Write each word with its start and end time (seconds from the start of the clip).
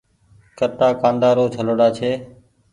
ڪٽآ 0.57 0.87
کآنڊي 1.01 1.29
رو 1.37 1.45
ڇلوڙآ 1.53 1.87
چي۔ 1.97 2.09